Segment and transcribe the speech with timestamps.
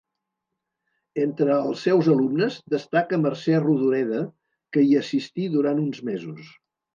[1.23, 4.23] Entre els seus alumnes destaca Mercè Rodoreda,
[4.79, 6.51] que hi assistí durant uns mesos.